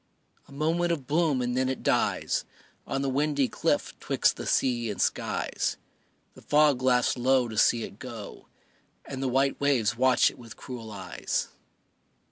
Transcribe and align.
A 0.47 0.51
moment 0.51 0.91
of 0.91 1.05
bloom, 1.05 1.43
and 1.43 1.55
then 1.55 1.69
it 1.69 1.83
dies 1.83 2.43
On 2.87 3.03
the 3.03 3.07
windy 3.09 3.47
cliff 3.47 3.93
'twixt 3.99 4.35
the 4.35 4.47
sea 4.47 4.89
and 4.89 4.99
skies. 4.99 5.77
The 6.33 6.41
fog 6.41 6.81
laughs 6.81 7.19
low 7.19 7.47
to 7.47 7.55
see 7.55 7.83
it 7.83 7.99
go, 7.99 8.47
And 9.05 9.21
the 9.21 9.27
white 9.29 9.61
waves 9.61 9.95
watch 9.97 10.31
it 10.31 10.39
with 10.39 10.57
cruel 10.57 10.89
eyes. 10.91 11.49